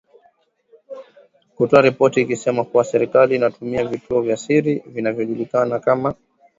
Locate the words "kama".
5.79-6.15